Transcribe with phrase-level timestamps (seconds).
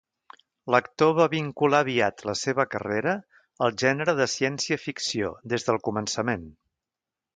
[0.75, 3.13] L'actor va vincular aviat la seva carrera
[3.67, 6.53] al gènere de ciència-ficció des del començament.